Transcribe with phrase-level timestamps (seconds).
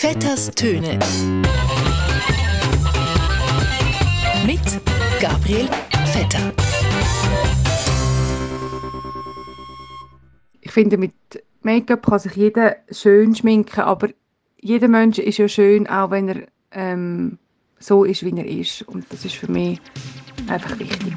[0.00, 0.96] Vetters Töne.
[4.46, 4.60] Mit
[5.20, 5.68] Gabriel
[6.12, 6.52] Vetter.
[10.60, 11.12] Ich finde, mit
[11.62, 14.10] Make-up kann sich jeder schön schminken, aber
[14.60, 17.38] jeder Mensch ist ja schön, auch wenn er ähm,
[17.80, 18.82] so ist, wie er ist.
[18.82, 19.80] Und das ist für mich
[20.46, 21.12] einfach wichtig.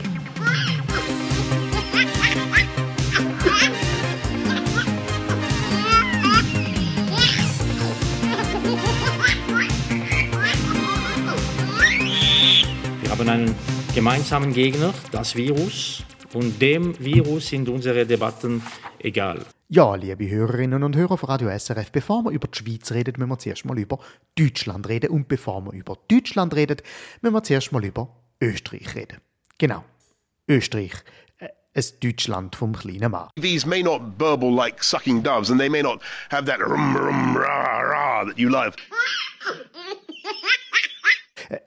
[13.22, 13.56] Haben einen
[13.94, 16.04] gemeinsamen Gegner, das Virus.
[16.34, 18.64] Und dem Virus sind unsere Debatten
[18.98, 19.46] egal.
[19.70, 23.30] Ja, liebe Hörerinnen und Hörer von Radio SRF, bevor wir über die Schweiz reden, müssen
[23.30, 24.00] wir zuerst mal über
[24.36, 25.12] Deutschland reden.
[25.12, 26.78] Und bevor wir über Deutschland reden,
[27.22, 28.10] müssen wir zuerst mal über
[28.42, 29.20] Österreich reden.
[29.60, 29.84] Genau,
[30.48, 30.94] Österreich.
[31.38, 33.30] Äh, ein Deutschland vom kleinen Mann.
[33.40, 37.38] These may not burble like sucking doves, and they may not have that rum rum
[37.38, 38.74] rah rah that you love.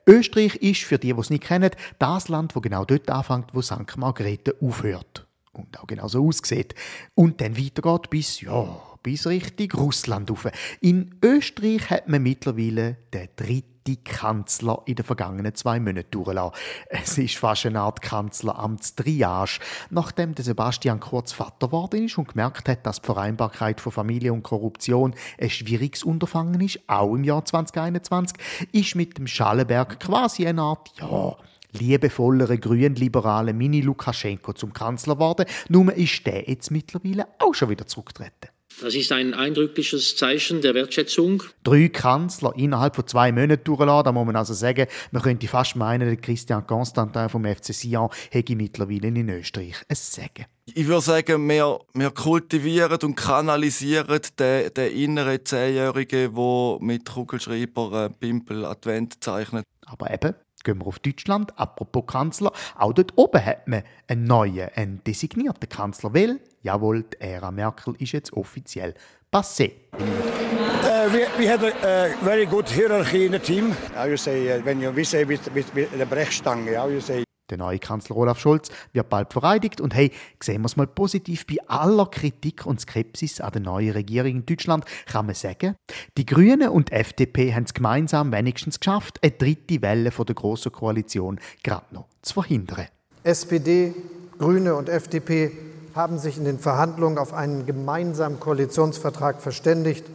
[0.07, 3.61] Österreich ist, für die, die es nicht kennen, das Land, wo genau dort anfängt, wo
[3.61, 3.97] St.
[3.97, 5.27] Margrethe aufhört.
[5.51, 6.75] Und auch genau so aussieht.
[7.13, 10.47] Und dann weitergeht bis, ja, bis Richtung Russland rauf.
[10.81, 16.55] In Österreich hat man mittlerweile den dritten Kanzler in den vergangenen zwei Monaten durchgelassen.
[16.89, 19.59] Es ist fast eine Art Kanzleramtstriage,
[19.91, 24.33] nachdem der Sebastian Kurz Vater geworden ist und gemerkt hat, dass die Vereinbarkeit von Familie
[24.33, 28.37] und Korruption ein schwieriges Unterfangen ist, auch im Jahr 2021,
[28.71, 31.35] ist mit dem Schallenberg quasi eine Art, ja,
[31.71, 35.45] liebevollere grünliberale Mini-Lukaschenko zum Kanzler geworden.
[35.69, 38.54] Nur ist der jetzt mittlerweile auch schon wieder zurückgetreten.
[38.81, 41.43] Das ist ein eindrückliches Zeichen der Wertschätzung.
[41.63, 44.05] Drei Kanzler innerhalb von zwei Monaten durchgelassen.
[44.05, 48.09] Da muss man also sagen, man könnte fast meinen, der Christian Constantin vom FC Sion
[48.31, 50.45] hätte mittlerweile in Österreich ein Sagen.
[50.73, 58.05] Ich würde sagen, wir, wir kultivieren und kanalisieren den, den inneren Zehnjährigen, der mit Kugelschreiber
[58.05, 59.63] äh, Pimpel Advent zeichnet.
[59.85, 60.33] Aber eben,
[60.65, 61.57] gehen wir auf Deutschland.
[61.57, 67.21] Apropos Kanzler, auch dort oben hat man einen neuen, einen designierten Kanzler, weil, jawohl, die
[67.21, 68.93] Ära Merkel ist jetzt offiziell
[69.31, 69.71] passé.
[69.93, 73.75] Uh, we, we had a, a very good hierarchy in the team.
[73.95, 77.01] How you say, uh, when you we say with, with, with the Brechstange, how you
[77.01, 80.11] say, Der neue Kanzler Olaf Scholz wird bald vereidigt und hey,
[80.41, 84.45] sehen wir es mal positiv, bei aller Kritik und Skepsis an der neuen Regierung in
[84.45, 85.75] Deutschland kann man sagen,
[86.17, 90.35] die Grünen und die FDP haben es gemeinsam wenigstens geschafft, eine dritte Welle von der
[90.35, 92.87] grossen Koalition gerade noch zu verhindern.
[93.23, 93.93] SPD,
[94.39, 95.51] Grüne und FDP
[95.93, 100.05] haben sich in den Verhandlungen auf einen gemeinsamen Koalitionsvertrag verständigt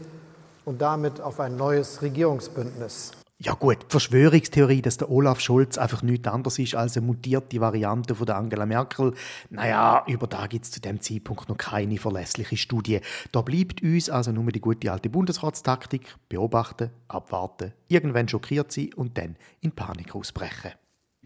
[0.65, 3.13] und damit auf ein neues Regierungsbündnis.
[3.43, 7.59] Ja gut, die Verschwörungstheorie, dass der Olaf Scholz einfach nichts anderes ist als eine mutierte
[7.59, 9.15] Variante von der Angela Merkel,
[9.49, 13.01] naja, über da gibt es zu dem Zeitpunkt noch keine verlässliche Studie.
[13.33, 19.17] Da bleibt uns also nur die gute alte Bundesratstaktik, beobachten, abwarten, irgendwann schockiert sein und
[19.17, 20.73] dann in Panik ausbrechen.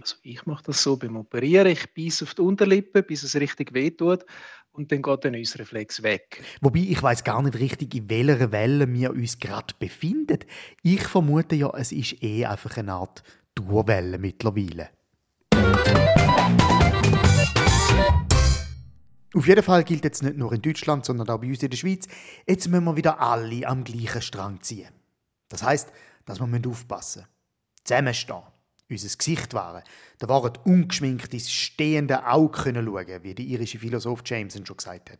[0.00, 3.74] Also ich mache das so beim Operieren, ich beiße auf die Unterlippe, bis es richtig
[3.74, 4.24] wehtut
[4.74, 6.42] und dann geht der Reflex weg.
[6.60, 10.40] Wobei ich weiß gar nicht richtig, in welcher Welle wir uns gerade befinden.
[10.82, 13.22] Ich vermute ja, es ist eh einfach eine Art
[13.54, 14.90] Durwelle mittlerweile.
[19.34, 21.76] Auf jeden Fall gilt jetzt nicht nur in Deutschland, sondern auch bei uns in der
[21.76, 22.06] Schweiz,
[22.46, 24.90] jetzt müssen wir wieder alle am gleichen Strang ziehen.
[25.48, 25.92] Das heißt,
[26.24, 27.28] dass wir aufpassen müssen.
[27.84, 28.53] Zusammenstehen
[28.90, 29.82] unser Gesicht wahren.
[30.18, 35.10] Da waren ungeschminkt ins stehende Auge können schauen, wie der irische Philosoph Jameson schon gesagt
[35.10, 35.18] hat.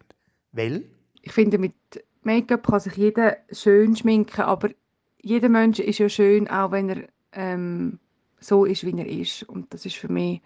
[0.53, 0.85] Weil?
[1.23, 1.75] Ich finde, mit
[2.23, 4.71] Make-up kann sich jeder schön schminken, aber
[5.21, 7.99] jeder Mensch ist ja schön, auch wenn er ähm,
[8.41, 9.43] so ist, wie er ist.
[9.45, 10.43] Und das ist für mich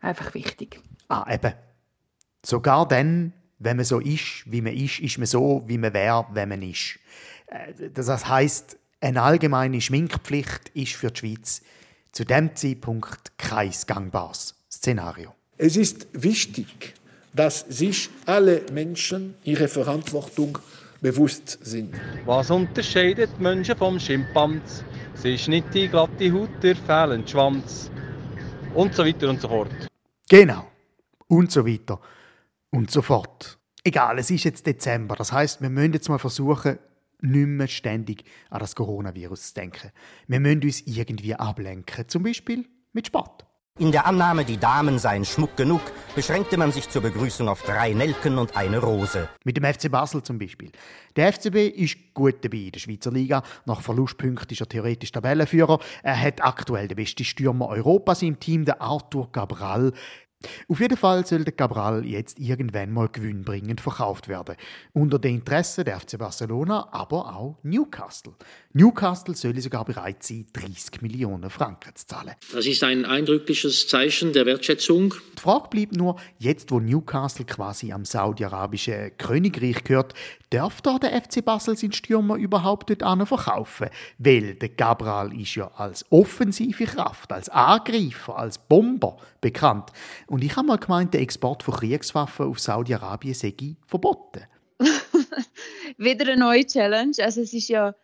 [0.00, 0.80] einfach wichtig.
[1.08, 1.54] Ah, eben.
[2.44, 6.26] Sogar dann, wenn man so ist, wie man ist, ist man so, wie man wäre,
[6.32, 6.98] wenn man ist.
[7.46, 11.62] Äh, das heißt, eine allgemeine Schminkpflicht ist für die Schweiz
[12.12, 15.34] zu dem Zeitpunkt kein gangbares Szenario.
[15.56, 16.94] Es ist wichtig,
[17.34, 20.58] dass sich alle Menschen ihrer Verantwortung
[21.00, 21.94] bewusst sind.
[22.24, 24.82] Was unterscheidet Menschen vom Schimpans?
[25.14, 27.90] Es ist nicht die glatte Haut, der fehlende Schwanz.
[28.74, 29.70] Und so weiter und so fort.
[30.28, 30.70] Genau.
[31.26, 32.00] Und so weiter.
[32.70, 33.58] Und so fort.
[33.82, 35.16] Egal, es ist jetzt Dezember.
[35.16, 36.78] Das heißt, wir müssen jetzt mal versuchen,
[37.20, 39.90] nicht mehr ständig an das Coronavirus zu denken.
[40.26, 43.48] Wir müssen uns irgendwie ablenken, zum Beispiel mit Sport.
[43.80, 45.80] In der Annahme, die Damen seien Schmuck genug,
[46.16, 49.28] beschränkte man sich zur Begrüßung auf drei Nelken und eine Rose.
[49.44, 50.72] Mit dem FC Basel zum Beispiel.
[51.14, 53.44] Der FCB ist gut dabei in der Schweizer Liga.
[53.66, 55.78] Nach Verlustpunkten ist er theoretisch Tabellenführer.
[56.02, 59.92] Er hat aktuell den besten Stürmer Europas im Team, der Arthur Cabral.
[60.68, 64.54] Auf jeden Fall soll der Cabral jetzt irgendwann mal gewinnbringend verkauft werden.
[64.92, 68.34] Unter den Interessen der FC Barcelona, aber auch Newcastle.
[68.72, 72.34] Newcastle soll sogar bereit sein, 30 Millionen Franken zu zahlen.
[72.52, 75.12] Das ist ein eindrückliches Zeichen der Wertschätzung.
[75.36, 80.14] Die Frage bleibt nur, jetzt wo Newcastle quasi am saudi-arabischen Königreich gehört,
[80.50, 83.88] darf da der FC Basel seinen Stürmer überhaupt dort verkaufen?
[84.18, 89.90] Weil der Cabral ist ja als offensive Kraft, als Angreifer, als Bomber bekannt.
[90.28, 93.54] Und ich habe mal gemeint, der Export von Kriegswaffen auf Saudi-Arabien sei
[93.86, 94.42] verboten.
[95.98, 97.14] Wieder eine neue Challenge.
[97.20, 97.94] Also es ist ja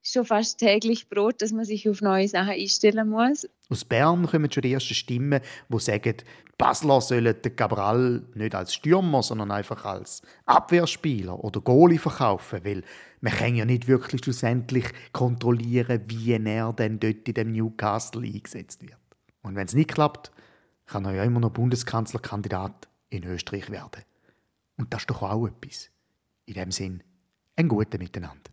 [0.00, 3.48] schon fast täglich Brot, dass man sich auf neue Sachen einstellen muss.
[3.68, 8.54] Aus Bern kommen schon die ersten Stimmen, die sagen, die Basler sollen den Cabral nicht
[8.54, 12.84] als Stürmer, sondern einfach als Abwehrspieler oder Goalie verkaufen, weil
[13.20, 18.82] man kann ja nicht wirklich schlussendlich kontrollieren, wie er denn dort in dem Newcastle eingesetzt
[18.82, 18.98] wird.
[19.42, 20.30] Und wenn es nicht klappt,
[20.86, 24.02] kann ja immer noch Bundeskanzlerkandidat in Österreich werden.
[24.76, 25.90] Und das ist doch auch etwas.
[26.46, 27.02] In dem Sinn,
[27.56, 28.50] ein gutes Miteinander.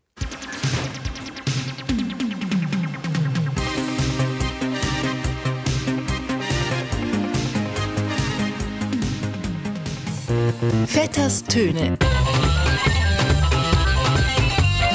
[10.86, 11.98] Vetters Töne.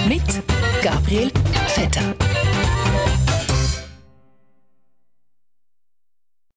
[0.06, 0.22] Mit
[0.82, 1.30] Gabriel
[1.68, 2.33] Vetter.